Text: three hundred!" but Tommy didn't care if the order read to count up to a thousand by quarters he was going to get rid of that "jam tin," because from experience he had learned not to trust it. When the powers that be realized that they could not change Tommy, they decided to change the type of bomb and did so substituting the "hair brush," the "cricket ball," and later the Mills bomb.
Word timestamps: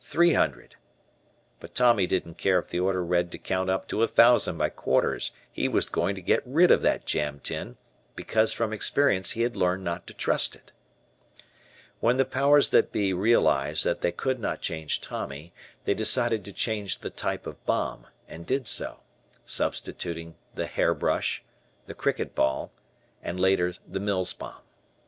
three 0.03 0.33
hundred!" 0.33 0.73
but 1.59 1.75
Tommy 1.75 2.07
didn't 2.07 2.33
care 2.39 2.57
if 2.57 2.69
the 2.69 2.79
order 2.79 3.05
read 3.05 3.31
to 3.31 3.37
count 3.37 3.69
up 3.69 3.87
to 3.87 4.01
a 4.01 4.07
thousand 4.07 4.57
by 4.57 4.67
quarters 4.67 5.31
he 5.51 5.67
was 5.67 5.87
going 5.87 6.15
to 6.15 6.23
get 6.23 6.41
rid 6.43 6.71
of 6.71 6.81
that 6.81 7.05
"jam 7.05 7.39
tin," 7.43 7.77
because 8.15 8.51
from 8.51 8.73
experience 8.73 9.33
he 9.33 9.43
had 9.43 9.55
learned 9.55 9.83
not 9.83 10.07
to 10.07 10.13
trust 10.15 10.55
it. 10.55 10.71
When 11.99 12.17
the 12.17 12.25
powers 12.25 12.69
that 12.71 12.91
be 12.91 13.13
realized 13.13 13.83
that 13.83 14.01
they 14.01 14.11
could 14.11 14.39
not 14.39 14.59
change 14.59 15.01
Tommy, 15.01 15.53
they 15.83 15.93
decided 15.93 16.43
to 16.45 16.51
change 16.51 17.01
the 17.01 17.11
type 17.11 17.45
of 17.45 17.63
bomb 17.67 18.07
and 18.27 18.43
did 18.43 18.65
so 18.67 19.01
substituting 19.45 20.33
the 20.55 20.65
"hair 20.65 20.95
brush," 20.95 21.43
the 21.85 21.93
"cricket 21.93 22.33
ball," 22.33 22.71
and 23.21 23.39
later 23.39 23.71
the 23.87 23.99
Mills 23.99 24.33
bomb. 24.33 24.63